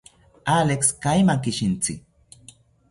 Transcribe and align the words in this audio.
Alex, 0.53 0.89
kaimaki 1.03 1.55
shintzi 1.61 1.99